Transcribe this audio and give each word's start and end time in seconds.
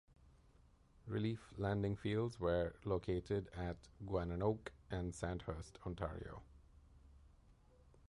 Relief 1.05 1.53
landing 1.59 1.95
fields 1.95 2.39
were 2.39 2.73
located 2.85 3.47
at 3.55 3.77
Gananoque 4.07 4.69
and 4.89 5.13
Sandhurst, 5.13 5.77
Ontario. 5.85 6.41